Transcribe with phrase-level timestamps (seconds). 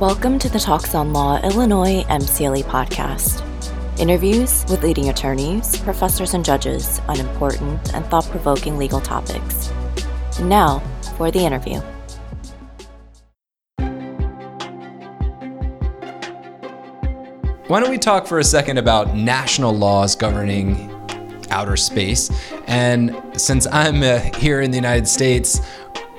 [0.00, 3.42] Welcome to the Talks on Law Illinois MCLE podcast.
[3.98, 9.72] Interviews with leading attorneys, professors, and judges on important and thought provoking legal topics.
[10.38, 10.78] And now
[11.16, 11.80] for the interview.
[17.66, 20.92] Why don't we talk for a second about national laws governing
[21.50, 22.30] outer space?
[22.68, 25.58] And since I'm uh, here in the United States,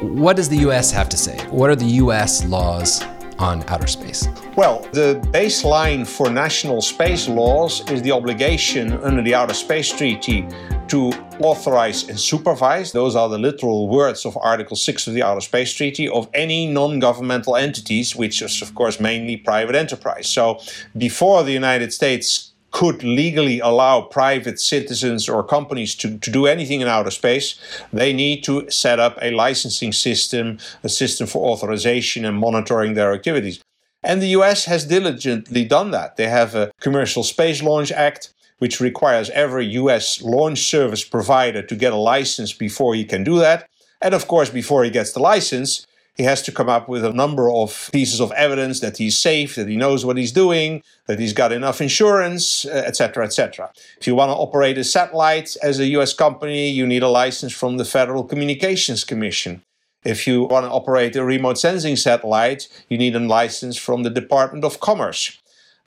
[0.02, 1.38] what does the US have to say?
[1.48, 3.02] What are the US laws
[3.40, 4.28] on outer space?
[4.56, 10.48] Well, the baseline for national space laws is the obligation under the Outer Space Treaty
[10.90, 15.42] to authorize and supervise, those are the literal words of Article 6 of the Outer
[15.42, 20.28] Space Treaty, of any non governmental entities, which is, of course, mainly private enterprise.
[20.28, 20.60] So
[20.98, 26.82] before the United States could legally allow private citizens or companies to, to do anything
[26.82, 27.60] in outer space,
[27.92, 33.14] they need to set up a licensing system, a system for authorization and monitoring their
[33.14, 33.62] activities.
[34.04, 36.16] And the US has diligently done that.
[36.16, 41.76] They have a Commercial Space Launch Act, which requires every US launch service provider to
[41.76, 43.68] get a license before he can do that.
[44.02, 45.86] And of course, before he gets the license,
[46.20, 49.56] he has to come up with a number of pieces of evidence that he's safe,
[49.56, 53.72] that he knows what he's doing, that he's got enough insurance, etc., uh, etc.
[53.74, 57.08] Et if you want to operate a satellite as a US company, you need a
[57.08, 59.62] license from the Federal Communications Commission.
[60.04, 64.10] If you want to operate a remote sensing satellite, you need a license from the
[64.10, 65.40] Department of Commerce.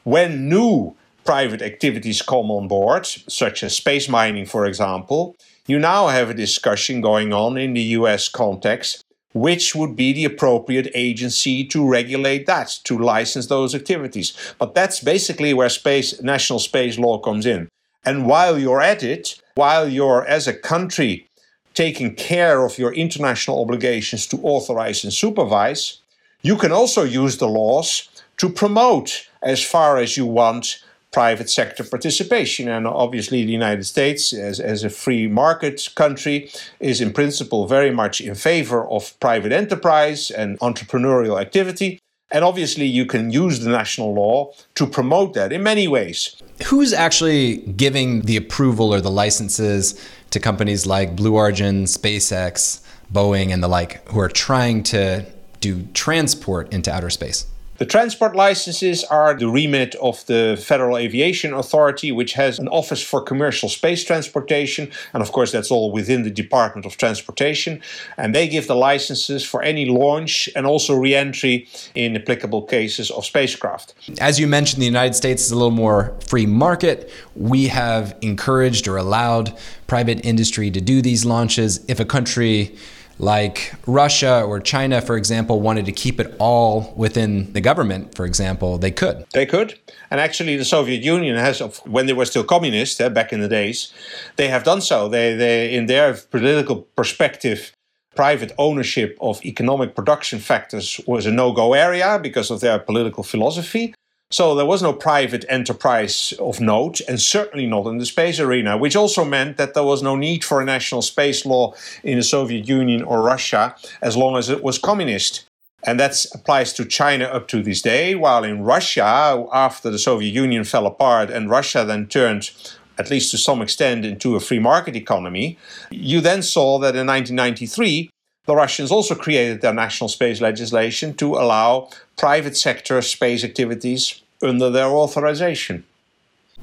[0.03, 6.09] When new private activities come on board, such as space mining, for example, you now
[6.09, 11.65] have a discussion going on in the US context which would be the appropriate agency
[11.65, 14.37] to regulate that, to license those activities.
[14.59, 17.69] But that's basically where space, national space law comes in.
[18.05, 21.29] And while you're at it, while you're as a country
[21.75, 25.99] taking care of your international obligations to authorize and supervise,
[26.43, 30.82] you can also use the laws to promote as far as you want
[31.13, 32.69] private sector participation.
[32.69, 36.51] And obviously, the United States, as, as a free market country,
[36.81, 41.99] is in principle very much in favor of private enterprise and entrepreneurial activity.
[42.31, 46.37] And obviously, you can use the national law to promote that in many ways.
[46.67, 50.01] Who's actually giving the approval or the licenses
[50.31, 52.81] to companies like Blue Origin, SpaceX,
[53.13, 55.27] Boeing, and the like, who are trying to
[55.61, 57.47] do transport into outer space?
[57.83, 63.03] The transport licenses are the remit of the Federal Aviation Authority, which has an office
[63.03, 64.89] for commercial space transportation.
[65.13, 67.83] And of course, that's all within the Department of Transportation.
[68.17, 71.67] And they give the licenses for any launch and also re entry
[71.97, 73.95] in applicable cases of spacecraft.
[74.21, 77.11] As you mentioned, the United States is a little more free market.
[77.35, 81.85] We have encouraged or allowed private industry to do these launches.
[81.89, 82.77] If a country
[83.19, 88.27] like Russia or China, for example, wanted to keep it all within the government, for
[88.27, 89.25] example, they could.
[89.33, 89.79] They could.
[90.11, 93.49] And actually, the Soviet Union has, when they were still communist eh, back in the
[93.49, 93.93] days,
[94.37, 95.09] they have done so.
[95.09, 97.73] They, they, in their political perspective,
[98.15, 103.23] private ownership of economic production factors was a no go area because of their political
[103.23, 103.95] philosophy.
[104.33, 108.79] So there was no private enterprise of note, and certainly not in the space arena,
[108.79, 112.25] which also meant that there was no need for a national space law in the
[112.25, 115.45] Soviet Union or Russia as long as it was communist.
[115.85, 120.33] And that applies to China up to this day, while in Russia, after the Soviet
[120.33, 122.51] Union fell apart and Russia then turned
[122.99, 125.59] at least to some extent, into a free market economy.
[125.91, 128.09] You then saw that in 1993,
[128.47, 134.71] the Russians also created their national space legislation to allow private sector space activities under
[134.71, 135.85] their authorization.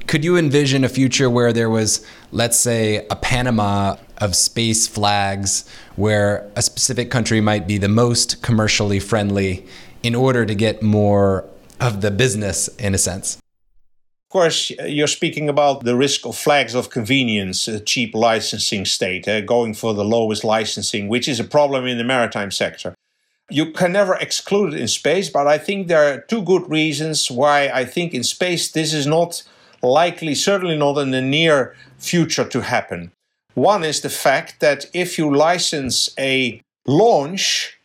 [0.08, 5.70] Could you envision a future where there was, let's say, a Panama of space flags
[5.96, 9.66] where a specific country might be the most commercially friendly
[10.04, 11.46] in order to get more
[11.80, 13.38] of the business in a sense?
[13.38, 19.28] Of course, you're speaking about the risk of flags of convenience, a cheap licensing state,
[19.28, 22.94] uh, going for the lowest licensing, which is a problem in the maritime sector.
[23.52, 27.32] You can never exclude it in space, but I think there are two good reasons
[27.32, 29.44] why I think in space this is not
[29.82, 33.12] likely, certainly not in the near future, to happen.
[33.56, 37.78] One is the fact that if you license a launch,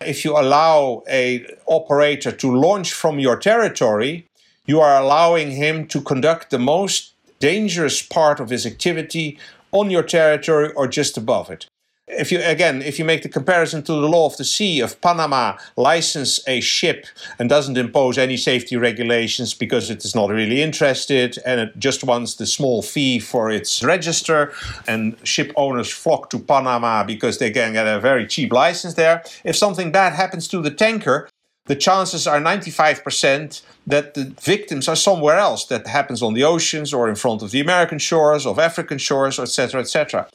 [0.00, 4.26] if you allow a operator to launch from your territory,
[4.66, 9.38] you are allowing him to conduct the most dangerous part of his activity
[9.72, 11.66] on your territory or just above it.
[12.08, 15.00] If you again, if you make the comparison to the law of the sea, of
[15.00, 17.06] Panama license a ship
[17.36, 22.04] and doesn't impose any safety regulations because it is not really interested and it just
[22.04, 24.52] wants the small fee for its register,
[24.86, 29.24] and ship owners flock to Panama because they can get a very cheap license there.
[29.42, 31.28] If something bad happens to the tanker,
[31.64, 35.64] the chances are 95% that the victims are somewhere else.
[35.66, 39.40] That happens on the oceans or in front of the American shores, of African shores,
[39.40, 40.28] etc., etc.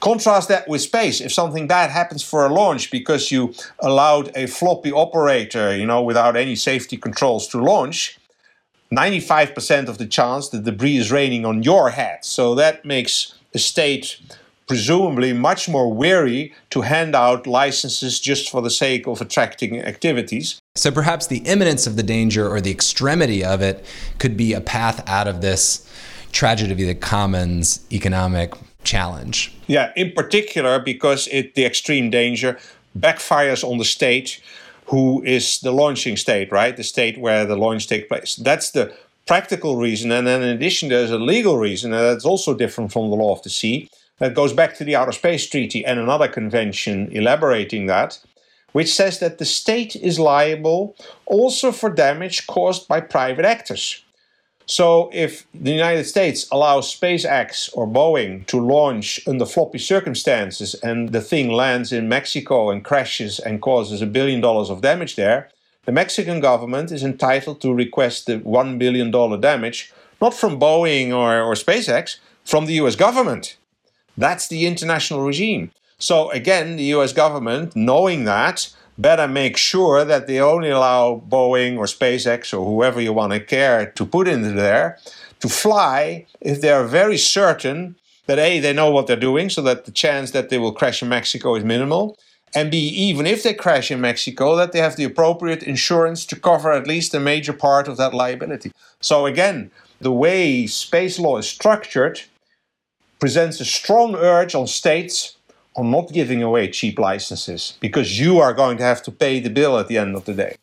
[0.00, 1.20] Contrast that with space.
[1.20, 6.02] If something bad happens for a launch because you allowed a floppy operator, you know,
[6.02, 8.18] without any safety controls to launch,
[8.92, 12.24] 95% of the chance the debris is raining on your head.
[12.24, 14.20] So that makes a state
[14.68, 20.60] presumably much more wary to hand out licenses just for the sake of attracting activities.
[20.76, 23.84] So perhaps the imminence of the danger or the extremity of it
[24.18, 25.90] could be a path out of this
[26.30, 28.52] tragedy of the commons economic
[28.84, 29.52] challenge.
[29.66, 32.58] Yeah, in particular because it the extreme danger
[32.98, 34.40] backfires on the state
[34.86, 36.76] who is the launching state, right?
[36.76, 38.36] The state where the launch takes place.
[38.36, 38.94] That's the
[39.26, 40.10] practical reason.
[40.10, 43.32] And then in addition, there's a legal reason, and that's also different from the law
[43.34, 43.90] of the sea.
[44.18, 48.18] That goes back to the Outer Space Treaty and another convention elaborating that,
[48.72, 50.96] which says that the state is liable
[51.26, 54.02] also for damage caused by private actors.
[54.70, 61.08] So, if the United States allows SpaceX or Boeing to launch under floppy circumstances and
[61.08, 65.48] the thing lands in Mexico and crashes and causes a billion dollars of damage there,
[65.86, 69.10] the Mexican government is entitled to request the $1 billion
[69.40, 73.56] damage, not from Boeing or, or SpaceX, from the US government.
[74.18, 75.70] That's the international regime.
[75.98, 78.68] So, again, the US government, knowing that,
[78.98, 83.40] better make sure that they only allow Boeing or SpaceX or whoever you want to
[83.40, 84.98] care to put into there
[85.40, 87.94] to fly if they are very certain
[88.26, 91.02] that A, they know what they're doing, so that the chance that they will crash
[91.02, 92.18] in Mexico is minimal.
[92.54, 96.36] And B, even if they crash in Mexico, that they have the appropriate insurance to
[96.36, 98.70] cover at least a major part of that liability.
[99.00, 102.20] So, again, the way space law is structured
[103.18, 105.37] presents a strong urge on states
[105.78, 109.48] on not giving away cheap licenses because you are going to have to pay the
[109.48, 110.56] bill at the end of the day.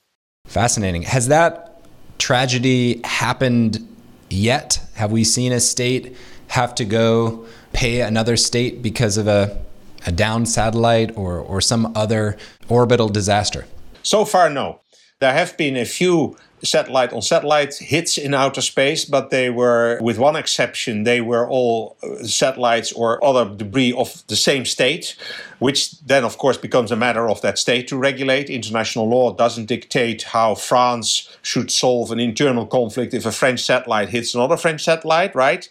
[0.45, 1.03] Fascinating.
[1.03, 1.81] Has that
[2.19, 3.87] tragedy happened
[4.29, 4.79] yet?
[4.95, 6.15] Have we seen a state
[6.49, 9.57] have to go pay another state because of a,
[10.05, 12.37] a down satellite or, or some other
[12.69, 13.65] orbital disaster?
[14.03, 14.81] So far, no.
[15.19, 19.99] There have been a few satellite on satellite hits in outer space, but they were,
[20.01, 25.15] with one exception, they were all uh, satellites or other debris of the same state,
[25.59, 28.49] which then, of course, becomes a matter of that state to regulate.
[28.49, 34.09] International law doesn't dictate how France should solve an internal conflict if a French satellite
[34.09, 35.69] hits another French satellite, right?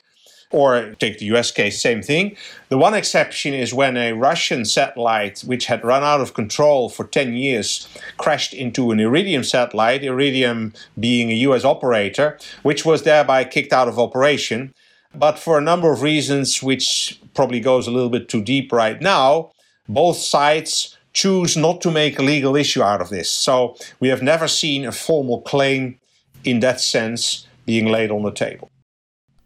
[0.55, 2.37] Or take the US case, same thing.
[2.69, 7.05] The one exception is when a Russian satellite, which had run out of control for
[7.05, 13.43] 10 years, crashed into an Iridium satellite, Iridium being a US operator, which was thereby
[13.43, 14.73] kicked out of operation.
[15.12, 19.01] But for a number of reasons, which probably goes a little bit too deep right
[19.01, 19.51] now,
[19.89, 23.29] both sides choose not to make a legal issue out of this.
[23.29, 25.99] So we have never seen a formal claim
[26.45, 28.71] in that sense being laid on the table.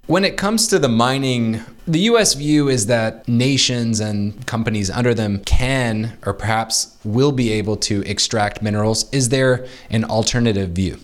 [0.09, 5.13] When it comes to the mining, the US view is that nations and companies under
[5.13, 9.05] them can or perhaps will be able to extract minerals.
[9.13, 10.97] Is there an alternative view?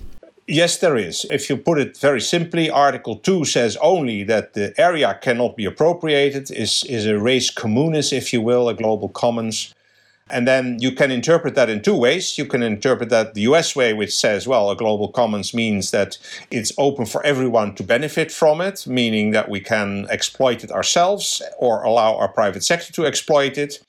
[0.46, 1.26] Yes, there is.
[1.30, 5.66] If you put it very simply, Article 2 says only that the area cannot be
[5.66, 9.73] appropriated, is, is a res communis, if you will, a global commons.
[10.30, 12.38] And then you can interpret that in two ways.
[12.38, 16.18] You can interpret that the US way, which says, well, a global commons means that
[16.50, 21.42] it's open for everyone to benefit from it, meaning that we can exploit it ourselves
[21.58, 23.84] or allow our private sector to exploit it.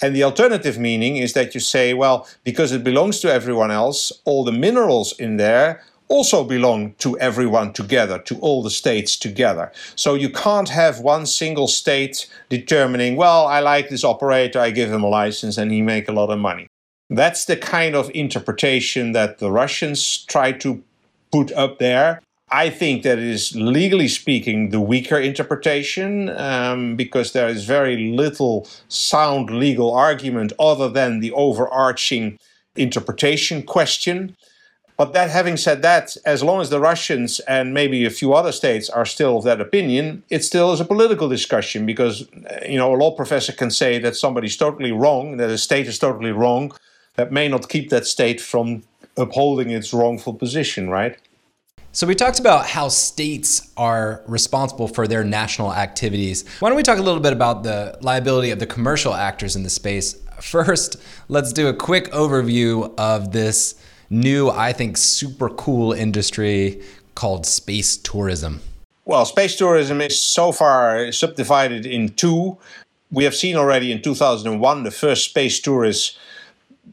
[0.00, 4.12] And the alternative meaning is that you say, well, because it belongs to everyone else,
[4.24, 9.72] all the minerals in there also belong to everyone together, to all the states together.
[9.96, 14.92] So you can't have one single state determining, well, I like this operator, I give
[14.92, 16.66] him a license and he make a lot of money.
[17.08, 20.82] That's the kind of interpretation that the Russians try to
[21.30, 22.20] put up there.
[22.50, 28.68] I think that is legally speaking the weaker interpretation um, because there is very little
[28.88, 32.38] sound legal argument other than the overarching
[32.76, 34.36] interpretation question.
[35.02, 38.52] But that having said that, as long as the Russians and maybe a few other
[38.52, 42.78] states are still of that opinion, it still is a political discussion because uh, you
[42.78, 46.30] know a law professor can say that somebody's totally wrong, that a state is totally
[46.30, 46.72] wrong,
[47.16, 48.84] that may not keep that state from
[49.16, 51.18] upholding its wrongful position, right?
[51.90, 56.44] So, we talked about how states are responsible for their national activities.
[56.60, 59.64] Why don't we talk a little bit about the liability of the commercial actors in
[59.64, 60.14] the space?
[60.40, 60.94] First,
[61.26, 63.74] let's do a quick overview of this
[64.12, 66.82] new, I think, super cool industry
[67.14, 68.60] called space tourism?
[69.04, 72.58] Well, space tourism is so far subdivided in two.
[73.10, 76.16] We have seen already in 2001 the first space tourists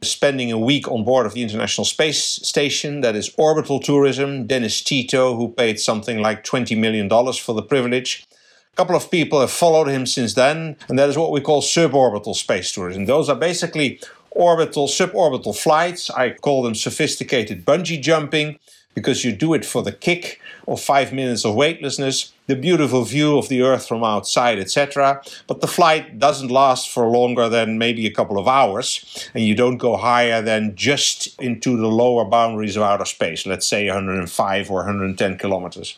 [0.01, 3.01] spending a week on board of the International Space Station.
[3.01, 4.47] That is orbital tourism.
[4.47, 8.25] Dennis Tito, who paid something like $20 million for the privilege.
[8.73, 11.61] A couple of people have followed him since then, and that is what we call
[11.61, 13.05] suborbital space tourism.
[13.05, 13.99] Those are basically
[14.31, 16.09] orbital, suborbital flights.
[16.09, 18.59] I call them sophisticated bungee jumping
[18.95, 23.37] because you do it for the kick of five minutes of weightlessness, the beautiful view
[23.37, 25.21] of the Earth from outside, etc.
[25.47, 29.55] But the flight doesn't last for longer than maybe a couple of hours, and you
[29.55, 34.71] don't go higher than just into the lower boundaries of outer space, let's say 105
[34.71, 35.97] or 110 kilometers.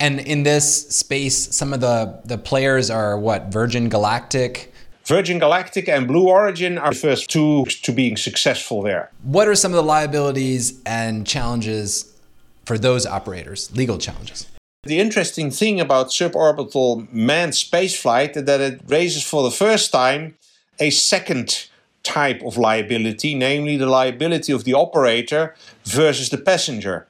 [0.00, 3.52] And in this space, some of the, the players are what?
[3.52, 4.73] Virgin Galactic?
[5.06, 9.10] Virgin Galactic and Blue Origin are the first two to being successful there.
[9.22, 12.14] What are some of the liabilities and challenges
[12.64, 14.46] for those operators, legal challenges?
[14.84, 20.36] The interesting thing about suborbital manned spaceflight is that it raises for the first time
[20.78, 21.68] a second
[22.02, 27.06] type of liability, namely the liability of the operator versus the passenger.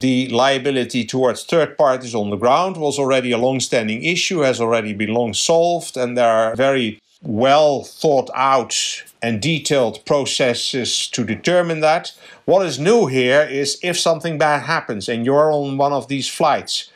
[0.00, 4.60] The liability towards third parties on the ground was already a long standing issue, has
[4.60, 11.24] already been long solved, and there are very well thought out and detailed processes to
[11.24, 12.12] determine that.
[12.44, 16.28] What is new here is if something bad happens and you're on one of these
[16.28, 16.90] flights,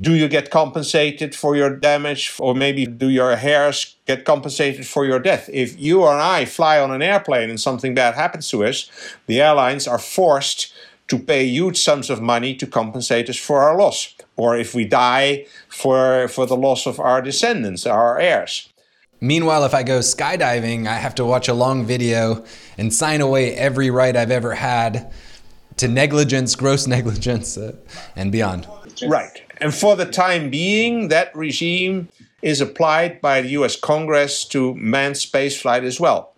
[0.00, 5.06] do you get compensated for your damage or maybe do your heirs get compensated for
[5.06, 8.64] your death if you or i fly on an airplane and something bad happens to
[8.64, 8.90] us
[9.26, 10.72] the airlines are forced
[11.06, 14.84] to pay huge sums of money to compensate us for our loss or if we
[14.84, 18.68] die for for the loss of our descendants our heirs
[19.20, 22.44] Meanwhile, if I go skydiving, I have to watch a long video
[22.76, 25.12] and sign away every right I've ever had
[25.78, 27.76] to negligence, gross negligence, uh,
[28.14, 28.66] and beyond.
[29.06, 29.42] Right.
[29.58, 32.08] And for the time being, that regime
[32.42, 36.32] is applied by the US Congress to manned spaceflight as well.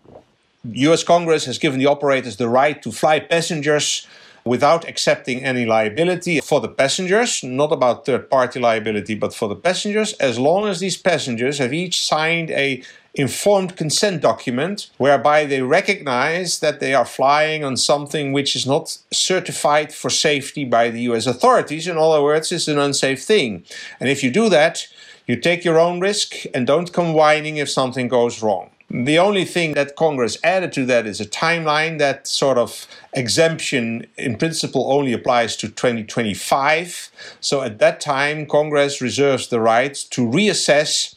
[0.64, 4.06] US Congress has given the operators the right to fly passengers
[4.48, 9.56] without accepting any liability for the passengers, not about third party liability, but for the
[9.56, 12.82] passengers, as long as these passengers have each signed a
[13.14, 18.96] informed consent document whereby they recognize that they are flying on something which is not
[19.10, 21.88] certified for safety by the US authorities.
[21.88, 23.64] In other words, it's an unsafe thing.
[23.98, 24.86] And if you do that,
[25.26, 28.70] you take your own risk and don't come whining if something goes wrong.
[28.90, 31.98] The only thing that Congress added to that is a timeline.
[31.98, 37.10] That sort of exemption, in principle, only applies to 2025.
[37.40, 41.16] So at that time, Congress reserves the right to reassess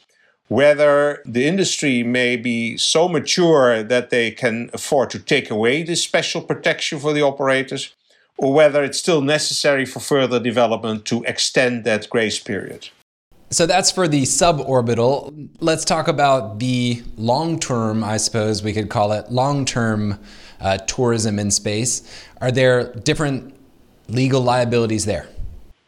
[0.50, 6.04] whether the industry may be so mature that they can afford to take away this
[6.04, 7.96] special protection for the operators,
[8.38, 12.90] or whether it's still necessary for further development to extend that grace period.
[13.52, 15.50] So that's for the suborbital.
[15.60, 20.20] Let's talk about the long term, I suppose we could call it long term
[20.62, 22.02] uh, tourism in space.
[22.40, 23.54] Are there different
[24.08, 25.28] legal liabilities there?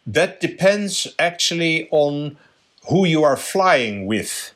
[0.06, 2.36] That depends actually on
[2.90, 4.54] who you are flying with.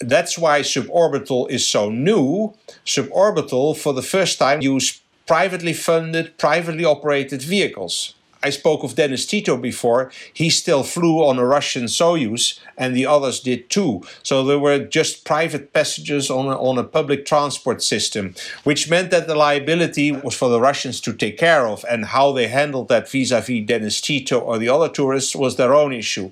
[0.00, 2.54] That's why suborbital is so new.
[2.86, 8.14] Suborbital, for the first time, use privately funded, privately operated vehicles.
[8.46, 10.12] I spoke of Dennis Tito before.
[10.32, 14.02] He still flew on a Russian Soyuz, and the others did too.
[14.22, 19.10] So there were just private passengers on a, on a public transport system, which meant
[19.10, 22.86] that the liability was for the Russians to take care of, and how they handled
[22.88, 26.30] that vis a vis Dennis Tito or the other tourists was their own issue.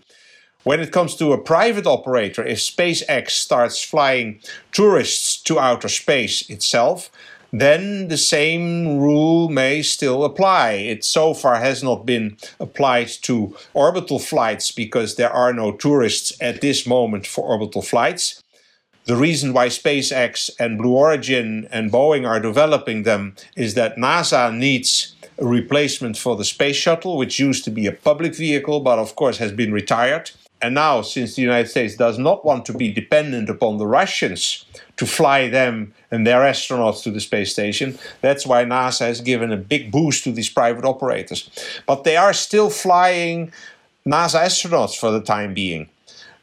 [0.63, 4.41] When it comes to a private operator, if SpaceX starts flying
[4.71, 7.11] tourists to outer space itself,
[7.61, 10.73] then the same rule may still apply.
[10.73, 16.33] It so far has not been applied to orbital flights because there are no tourists
[16.41, 18.43] at this moment for orbital flights.
[19.05, 24.53] The reason why SpaceX and Blue Origin and Boeing are developing them is that NASA
[24.53, 28.99] needs a replacement for the space shuttle, which used to be a public vehicle but
[28.99, 30.33] of course has been retired.
[30.61, 34.65] And now, since the United States does not want to be dependent upon the Russians
[34.97, 37.99] to fly them and their astronauts to the space station.
[38.21, 41.51] That's why NASA has given a big boost to these private operators.
[41.87, 43.53] But they are still flying
[44.07, 45.89] NASA astronauts for the time being,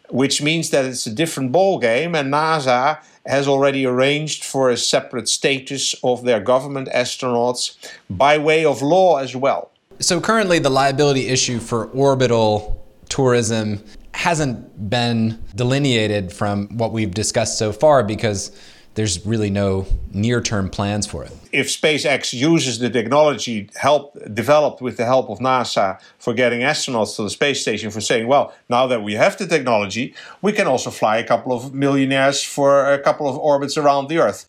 [0.10, 4.78] which means that it's a different ball game, and NASA has already arranged for a
[4.78, 7.78] separate status of their government astronauts
[8.10, 9.70] by way of law as well.
[10.00, 13.84] So currently the liability issue for orbital tourism
[14.22, 18.52] hasn't been delineated from what we've discussed so far because
[18.94, 21.32] there's really no near-term plans for it.
[21.52, 27.16] If SpaceX uses the technology help developed with the help of NASA for getting astronauts
[27.16, 30.14] to the space station for saying, well, now that we have the technology,
[30.44, 34.20] we can also fly a couple of millionaires for a couple of orbits around the
[34.20, 34.48] Earth.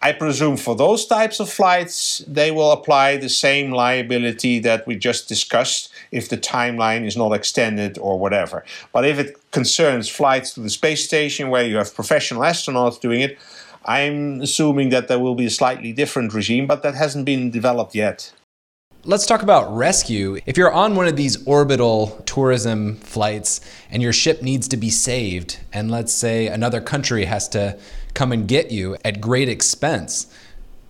[0.00, 4.94] I presume for those types of flights, they will apply the same liability that we
[4.94, 8.64] just discussed if the timeline is not extended or whatever.
[8.92, 13.22] But if it concerns flights to the space station where you have professional astronauts doing
[13.22, 13.38] it,
[13.86, 17.94] I'm assuming that there will be a slightly different regime, but that hasn't been developed
[17.94, 18.32] yet.
[19.08, 20.38] Let's talk about rescue.
[20.44, 24.90] If you're on one of these orbital tourism flights and your ship needs to be
[24.90, 27.78] saved, and let's say another country has to
[28.12, 30.26] come and get you at great expense,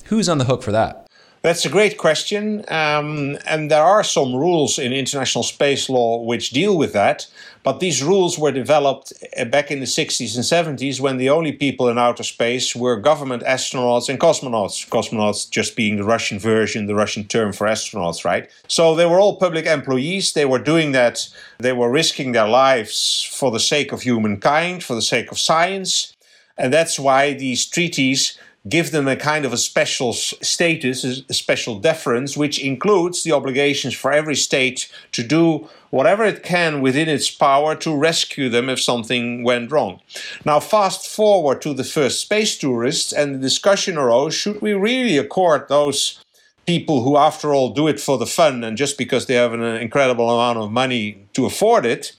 [0.06, 1.07] who's on the hook for that?
[1.42, 2.64] That's a great question.
[2.68, 7.26] Um, and there are some rules in international space law which deal with that.
[7.62, 11.52] But these rules were developed uh, back in the 60s and 70s when the only
[11.52, 14.88] people in outer space were government astronauts and cosmonauts.
[14.88, 18.48] Cosmonauts just being the Russian version, the Russian term for astronauts, right?
[18.68, 20.32] So they were all public employees.
[20.32, 21.28] They were doing that,
[21.58, 26.16] they were risking their lives for the sake of humankind, for the sake of science.
[26.56, 31.78] And that's why these treaties give them a kind of a special status, a special
[31.78, 37.30] deference, which includes the obligations for every state to do whatever it can within its
[37.30, 40.00] power to rescue them if something went wrong.
[40.44, 45.16] Now, fast forward to the first space tourists, and the discussion arose should we really
[45.18, 46.22] accord those
[46.66, 49.62] people who, after all, do it for the fun and just because they have an
[49.62, 52.12] uh, incredible amount of money to afford it?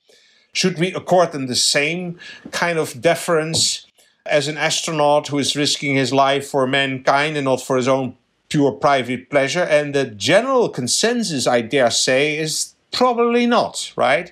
[0.53, 2.17] Should we accord them the same
[2.51, 3.85] kind of deference
[4.25, 8.15] as an astronaut who is risking his life for mankind and not for his own
[8.49, 9.63] pure private pleasure?
[9.63, 14.31] And the general consensus, I dare say, is probably not, right?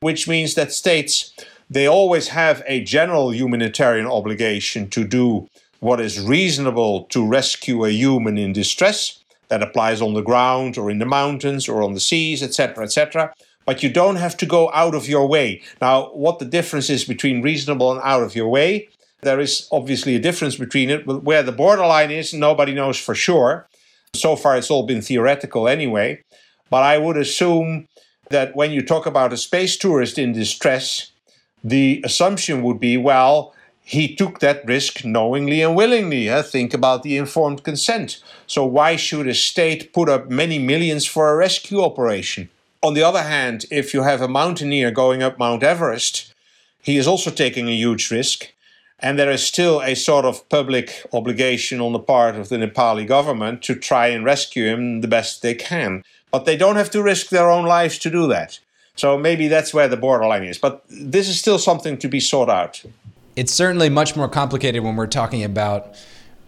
[0.00, 1.32] Which means that states
[1.70, 5.48] they always have a general humanitarian obligation to do
[5.80, 9.18] what is reasonable to rescue a human in distress.
[9.48, 13.34] That applies on the ground or in the mountains or on the seas, etc., etc.
[13.66, 15.62] But you don't have to go out of your way.
[15.80, 18.88] Now, what the difference is between reasonable and out of your way,
[19.22, 21.06] there is obviously a difference between it.
[21.06, 23.68] But where the borderline is, nobody knows for sure.
[24.14, 26.22] So far, it's all been theoretical anyway.
[26.68, 27.88] But I would assume
[28.30, 31.12] that when you talk about a space tourist in distress,
[31.64, 36.28] the assumption would be well, he took that risk knowingly and willingly.
[36.28, 36.42] Huh?
[36.42, 38.22] Think about the informed consent.
[38.46, 42.48] So, why should a state put up many millions for a rescue operation?
[42.82, 46.32] On the other hand, if you have a mountaineer going up Mount Everest,
[46.80, 48.51] he is also taking a huge risk.
[49.02, 53.06] And there is still a sort of public obligation on the part of the Nepali
[53.06, 56.04] government to try and rescue him the best they can.
[56.30, 58.60] But they don't have to risk their own lives to do that.
[58.94, 60.58] So maybe that's where the borderline is.
[60.58, 62.82] But this is still something to be sought out.
[63.34, 65.94] It's certainly much more complicated when we're talking about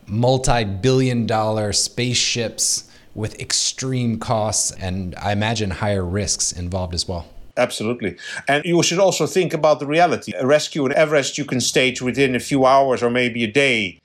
[0.06, 7.26] multi billion dollar spaceships with extreme costs and I imagine higher risks involved as well.
[7.56, 8.16] Absolutely.
[8.48, 10.32] And you should also think about the reality.
[10.36, 14.00] A rescue in Everest you can stage within a few hours or maybe a day.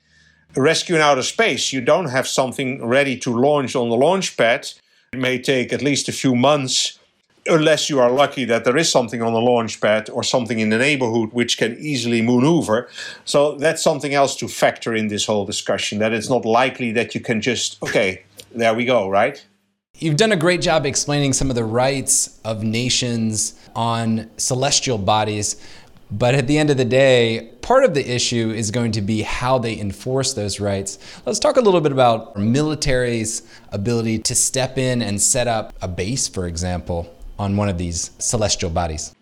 [0.56, 4.36] A rescue in outer space, you don't have something ready to launch on the launch
[4.36, 4.68] pad.
[5.12, 6.98] It may take at least a few months,
[7.46, 10.70] unless you are lucky that there is something on the launch pad or something in
[10.70, 12.88] the neighborhood which can easily maneuver.
[13.24, 17.14] So that's something else to factor in this whole discussion that it's not likely that
[17.14, 18.22] you can just, okay,
[18.54, 19.44] there we go, right?
[20.02, 25.62] You've done a great job explaining some of the rights of nations on celestial bodies.
[26.10, 29.20] But at the end of the day, part of the issue is going to be
[29.20, 30.98] how they enforce those rights.
[31.26, 35.86] Let's talk a little bit about military's ability to step in and set up a
[35.86, 39.14] base, for example, on one of these celestial bodies.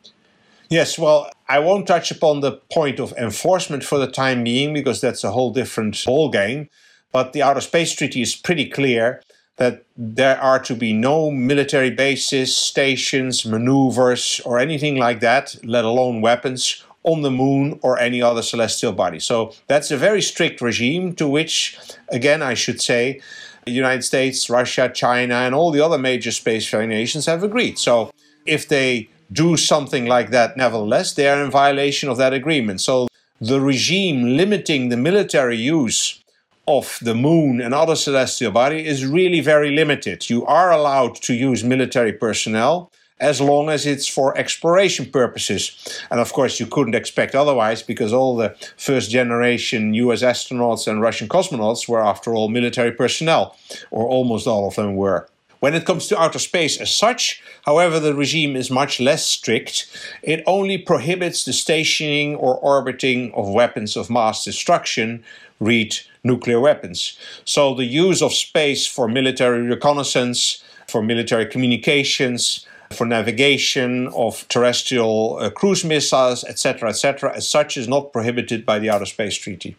[0.71, 5.01] Yes, well, I won't touch upon the point of enforcement for the time being because
[5.01, 6.69] that's a whole different ballgame.
[7.11, 9.23] But the Outer Space Treaty is pretty clear
[9.59, 15.85] that there are to be no military bases, stations, maneuvers, or anything like that, let
[15.85, 19.19] alone weapons, on the moon or any other celestial body.
[19.19, 21.79] So that's a very strict regime to which,
[22.11, 23.21] again, I should say,
[23.65, 27.79] the United States, Russia, China, and all the other major spacefaring nations have agreed.
[27.79, 28.11] So
[28.47, 32.81] if they do something like that, nevertheless, they are in violation of that agreement.
[32.81, 33.09] So
[33.41, 36.23] the regime limiting the military use
[36.69, 40.29] of the moon and other celestial body is really very limited.
[40.29, 46.03] You are allowed to use military personnel as long as it's for exploration purposes.
[46.11, 51.01] And of course, you couldn't expect otherwise because all the first generation US astronauts and
[51.01, 53.57] Russian cosmonauts were, after all, military personnel,
[53.91, 55.27] or almost all of them were.
[55.61, 59.89] When it comes to outer space as such, however, the regime is much less strict.
[60.23, 65.25] It only prohibits the stationing or orbiting of weapons of mass destruction,
[65.59, 65.97] read
[66.33, 67.19] nuclear weapons.
[67.45, 75.39] So the use of space for military reconnaissance, for military communications, for navigation of terrestrial
[75.41, 79.77] uh, cruise missiles, etc., etc., as such is not prohibited by the Outer Space Treaty.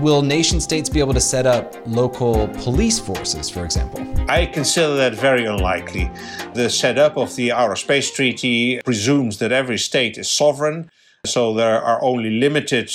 [0.00, 4.04] Will nation states be able to set up local police forces, for example?
[4.28, 6.10] I consider that very unlikely.
[6.54, 10.90] The setup of the Outer Space Treaty presumes that every state is sovereign,
[11.24, 12.92] so there are only limited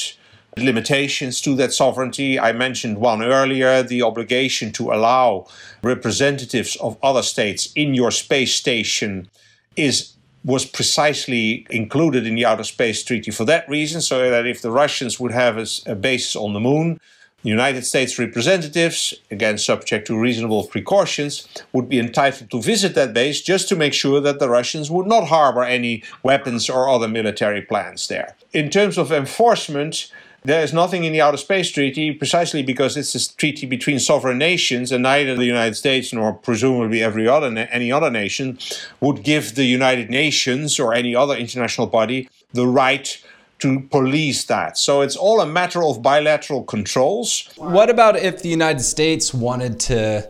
[0.59, 2.39] limitations to that sovereignty.
[2.39, 5.47] I mentioned one earlier the obligation to allow
[5.81, 9.29] representatives of other states in your space station
[9.75, 10.13] is
[10.45, 14.71] was precisely included in the Outer Space Treaty for that reason, so that if the
[14.71, 17.01] Russians would have a, a base on the moon,
[17.43, 23.41] United States representatives, again subject to reasonable precautions, would be entitled to visit that base
[23.41, 27.61] just to make sure that the Russians would not harbor any weapons or other military
[27.61, 28.35] plans there.
[28.53, 30.11] In terms of enforcement,
[30.43, 34.37] there is nothing in the Outer Space Treaty precisely because it's a treaty between sovereign
[34.37, 38.57] nations, and neither the United States nor presumably every other any other nation
[39.01, 43.21] would give the United Nations or any other international body the right
[43.59, 44.77] to police that.
[44.77, 47.49] So it's all a matter of bilateral controls.
[47.57, 50.29] What about if the United States wanted to,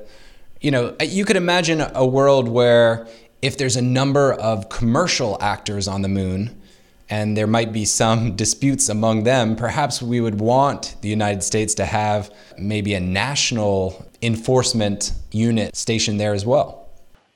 [0.62, 3.08] you know, you could imagine a world where
[3.42, 6.57] if there's a number of commercial actors on the moon,
[7.10, 11.74] and there might be some disputes among them, perhaps we would want the United States
[11.76, 16.84] to have maybe a national enforcement unit stationed there as well.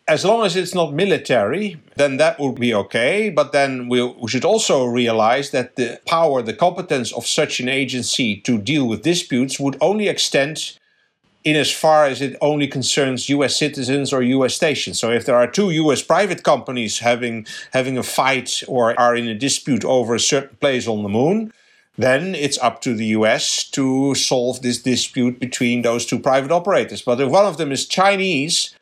[0.08, 3.30] As long as it's not military, then that would be okay.
[3.30, 7.70] But then we, we should also realize that the power, the competence of such an
[7.70, 10.78] agency to deal with disputes would only extend
[11.44, 15.00] in as far as it only concerns US citizens or US stations.
[15.00, 19.28] So if there are two US private companies having having a fight or are in
[19.28, 21.52] a dispute over a certain place on the moon,
[21.98, 27.02] then it's up to the US to solve this dispute between those two private operators.
[27.02, 28.76] But if one of them is Chinese,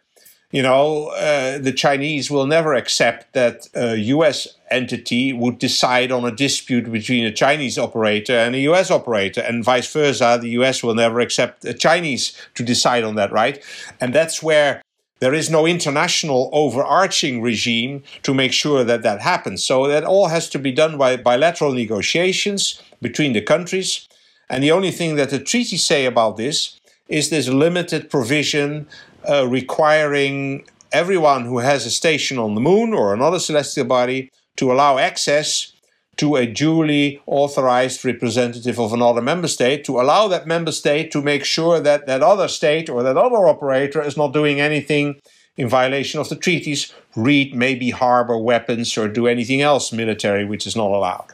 [0.51, 6.25] you know, uh, the Chinese will never accept that a US entity would decide on
[6.25, 10.39] a dispute between a Chinese operator and a US operator, and vice versa.
[10.41, 13.63] The US will never accept a Chinese to decide on that, right?
[14.01, 14.81] And that's where
[15.19, 19.63] there is no international overarching regime to make sure that that happens.
[19.63, 24.07] So that all has to be done by bilateral negotiations between the countries.
[24.49, 28.87] And the only thing that the treaties say about this is this limited provision
[29.27, 34.71] uh, requiring everyone who has a station on the moon or another celestial body to
[34.71, 35.73] allow access
[36.17, 41.21] to a duly authorized representative of another member state to allow that member state to
[41.21, 45.17] make sure that that other state or that other operator is not doing anything
[45.55, 50.67] in violation of the treaties, read maybe harbor weapons or do anything else military which
[50.67, 51.27] is not allowed.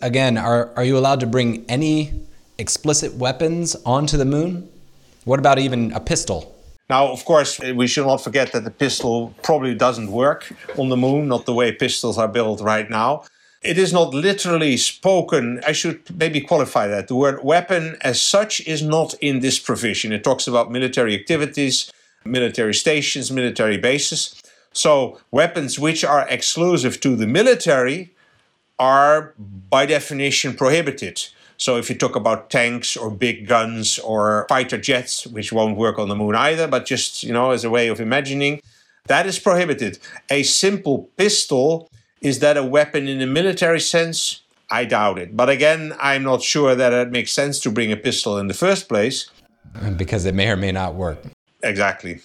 [0.00, 2.12] Again, are, are you allowed to bring any
[2.58, 4.68] explicit weapons onto the moon?
[5.24, 6.52] What about even a pistol?
[6.92, 10.90] Now, of course, eh, we should not forget that the pistol probably doesn't work on
[10.90, 13.24] the moon, not the way pistols are built right now.
[13.62, 15.62] It is not literally spoken.
[15.66, 17.08] I should maybe qualify that.
[17.08, 20.12] The word weapon as such is not in this provision.
[20.12, 21.90] It talks about military activities,
[22.26, 24.20] military stations, military bases.
[24.74, 28.14] So, weapons which are exclusive to the military
[28.78, 29.32] are
[29.74, 31.16] by definition prohibited.
[31.62, 35.96] So if you talk about tanks or big guns or fighter jets, which won't work
[35.96, 38.60] on the moon either, but just, you know, as a way of imagining,
[39.06, 40.00] that is prohibited.
[40.28, 41.88] A simple pistol,
[42.20, 44.40] is that a weapon in a military sense?
[44.72, 45.36] I doubt it.
[45.36, 48.54] But again, I'm not sure that it makes sense to bring a pistol in the
[48.54, 49.30] first place.
[49.96, 51.18] Because it may or may not work.
[51.62, 52.22] Exactly.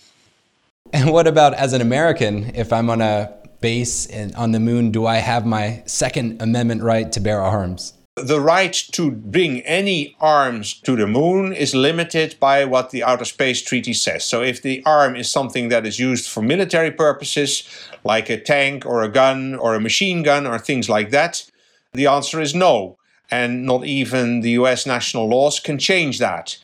[0.92, 4.90] And what about as an American, if I'm on a base in, on the moon,
[4.90, 7.94] do I have my Second Amendment right to bear arms?
[8.18, 13.26] The right to bring any arms to the moon is limited by what the Outer
[13.26, 14.26] Space Treaty says.
[14.26, 17.70] So, if the arm is something that is used for military purposes,
[18.04, 21.46] like a tank or a gun or a machine gun or things like that,
[21.94, 22.98] the answer is no.
[23.30, 26.58] and not even the US national laws can change that.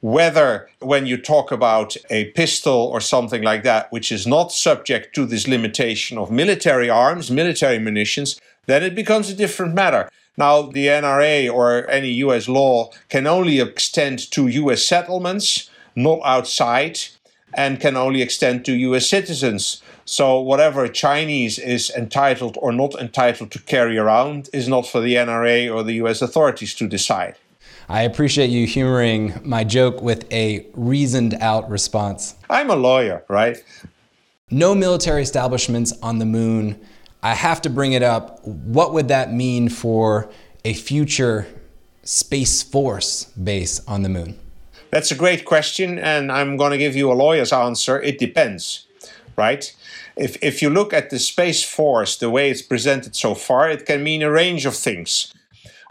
[0.00, 5.14] Whether, when you talk about a pistol or something like that, which is not subject
[5.14, 10.08] to this limitation of military arms, military munitions, then it becomes a different matter.
[10.36, 16.98] Now, the NRA or any US law can only extend to US settlements, not outside,
[17.54, 19.80] and can only extend to US citizens.
[20.04, 25.00] So, whatever a Chinese is entitled or not entitled to carry around is not for
[25.00, 27.36] the NRA or the US authorities to decide.
[27.88, 32.34] I appreciate you humoring my joke with a reasoned out response.
[32.50, 33.62] I'm a lawyer, right?
[34.50, 36.80] No military establishments on the moon
[37.24, 38.46] I have to bring it up.
[38.46, 40.30] What would that mean for
[40.62, 41.46] a future
[42.02, 44.38] Space Force base on the moon?
[44.90, 47.98] That's a great question, and I'm going to give you a lawyer's answer.
[48.02, 48.86] It depends,
[49.36, 49.74] right?
[50.16, 53.86] If, if you look at the Space Force, the way it's presented so far, it
[53.86, 55.32] can mean a range of things.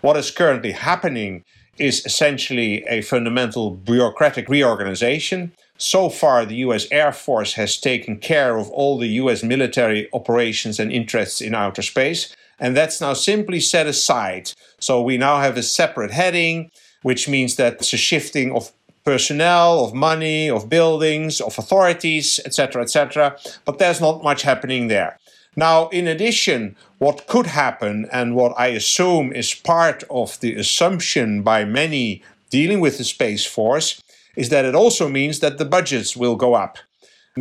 [0.01, 1.45] What is currently happening
[1.79, 8.57] is essentially a fundamental bureaucratic reorganization so far, the US Air Force has taken care
[8.57, 13.59] of all the US military operations and interests in outer space, and that's now simply
[13.59, 14.51] set aside.
[14.79, 18.71] So we now have a separate heading, which means that it's a shifting of
[19.03, 23.37] personnel, of money, of buildings, of authorities, etc., etc.
[23.65, 25.19] But there's not much happening there.
[25.55, 31.43] Now, in addition, what could happen, and what I assume is part of the assumption
[31.43, 34.01] by many dealing with the Space Force,
[34.35, 36.77] is that it also means that the budgets will go up.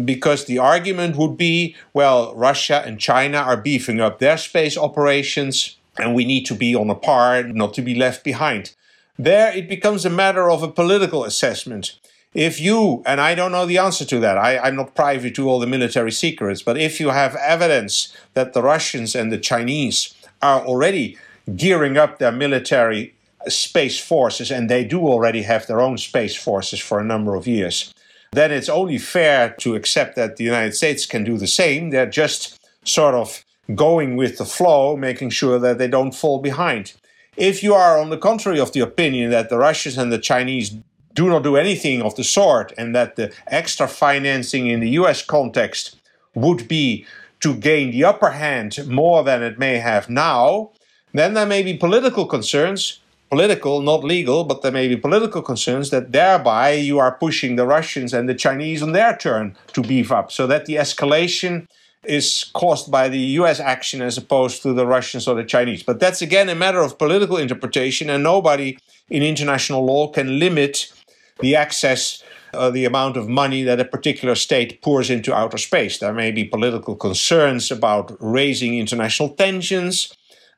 [0.04, 5.76] Because the argument would be well, Russia and China are beefing up their space operations,
[5.98, 8.74] and we need to be on a par, not to be left behind.
[9.18, 11.98] There it becomes a matter of a political assessment.
[12.34, 15.48] If you, and I don't know the answer to that, I, am not privy to
[15.48, 20.14] all the military secrets, but if you have evidence that the Russians and the Chinese
[20.40, 21.18] are already
[21.54, 23.14] gearing up their military
[23.48, 27.46] space forces, and they do already have their own space forces for a number of
[27.46, 27.92] years,
[28.32, 31.90] then it's only fair to accept that the United States can do the same.
[31.90, 36.94] They're just sort of going with the flow, making sure that they don't fall behind.
[37.36, 40.76] If you are on the contrary of the opinion that the Russians and the Chinese
[41.14, 45.22] do not do anything of the sort, and that the extra financing in the US
[45.22, 45.96] context
[46.34, 47.06] would be
[47.40, 50.70] to gain the upper hand more than it may have now,
[51.12, 53.00] then there may be political concerns
[53.32, 57.66] political, not legal, but there may be political concerns that thereby you are pushing the
[57.66, 61.66] Russians and the Chinese on their turn to beef up, so that the escalation
[62.04, 65.82] is caused by the US action as opposed to the Russians or the Chinese.
[65.82, 68.76] But that's again a matter of political interpretation, and nobody
[69.08, 70.92] in international law can limit
[71.40, 72.22] the access.
[72.54, 75.96] Uh, the amount of money that a particular state pours into outer space.
[75.96, 80.12] There may be political concerns about raising international tensions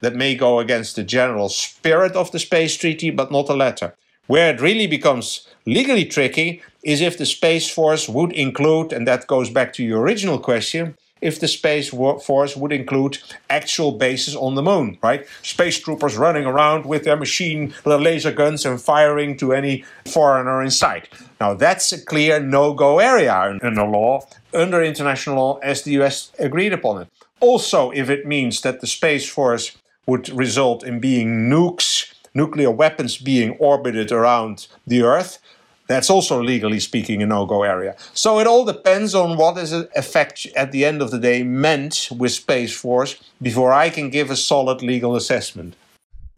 [0.05, 3.95] that may go against the general spirit of the space treaty, but not the letter.
[4.27, 9.27] Where it really becomes legally tricky is if the Space Force would include, and that
[9.27, 14.55] goes back to your original question, if the Space Force would include actual bases on
[14.55, 15.27] the moon, right?
[15.43, 20.71] Space troopers running around with their machine laser guns and firing to any foreigner in
[20.71, 21.09] sight.
[21.41, 25.93] Now, that's a clear no go area in the law, under international law, as the
[26.03, 27.09] US agreed upon it.
[27.41, 33.17] Also, if it means that the Space Force would result in being nukes, nuclear weapons
[33.17, 35.39] being orbited around the Earth.
[35.87, 37.95] That's also legally speaking a no go area.
[38.15, 42.09] So it all depends on what is effect at the end of the day meant
[42.17, 45.75] with Space Force before I can give a solid legal assessment.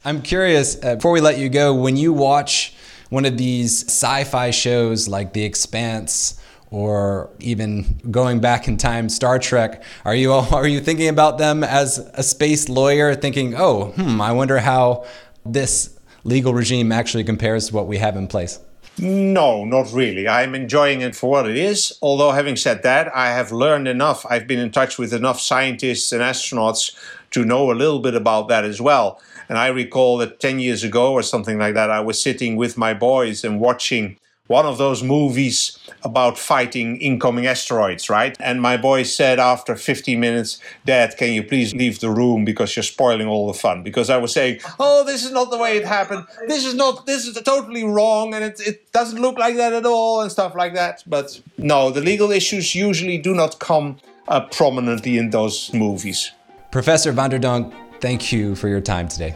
[0.05, 2.74] I'm curious, uh, before we let you go, when you watch
[3.11, 9.09] one of these sci fi shows like The Expanse or even going back in time,
[9.09, 9.83] Star Trek.
[10.05, 14.33] Are you are you thinking about them as a space lawyer, thinking, oh, hmm, I
[14.33, 15.05] wonder how
[15.44, 18.59] this legal regime actually compares to what we have in place?
[18.98, 20.26] No, not really.
[20.26, 21.98] I'm enjoying it for what it is.
[22.00, 24.24] Although, having said that, I have learned enough.
[24.31, 26.96] I've been in touch with enough scientists and astronauts
[27.33, 29.20] to know a little bit about that as well.
[29.50, 32.79] And I recall that 10 years ago or something like that, I was sitting with
[32.79, 38.37] my boys and watching one of those movies about fighting incoming asteroids, right?
[38.40, 42.76] And my boy said after 15 minutes, Dad, can you please leave the room because
[42.76, 43.82] you're spoiling all the fun?
[43.82, 46.26] Because I was saying, oh, this is not the way it happened.
[46.46, 49.87] This is not, this is totally wrong and it, it doesn't look like that at
[49.87, 51.02] all and stuff like that.
[51.06, 56.32] But no, the legal issues usually do not come uh, prominently in those movies.
[56.70, 59.35] Professor von der Dunk, thank you for your time today.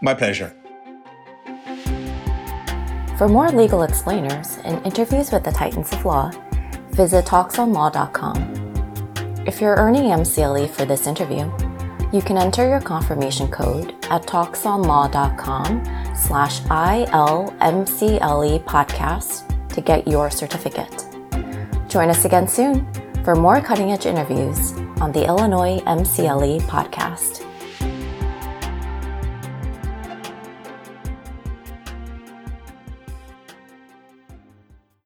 [0.00, 0.54] My pleasure.
[3.16, 6.30] For more legal explainers and interviews with the titans of law,
[6.90, 8.36] visit talksonlaw.com.
[9.46, 11.50] If you're earning MCLE for this interview,
[12.12, 21.04] You can enter your confirmation code at talksonlaw.com slash ILMCLE podcast to get your certificate.
[21.88, 22.86] Join us again soon
[23.24, 27.42] for more cutting edge interviews on the Illinois MCLE podcast.